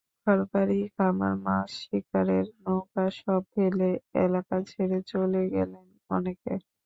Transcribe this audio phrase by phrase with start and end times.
[0.23, 3.89] ঘরবাড়ি, খামার, মাছ শিকারের নৌকা—সব ফেলে
[4.23, 5.71] এলাকা ছেড়ে চলে গেছেন
[6.09, 6.53] অনেকে।